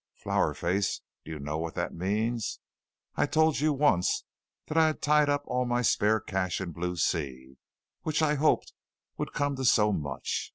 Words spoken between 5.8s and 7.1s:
spare cash in Blue